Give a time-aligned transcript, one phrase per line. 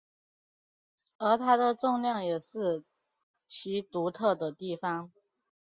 [1.19, 2.83] 而它的重量也是
[3.45, 5.11] 其独特的地方。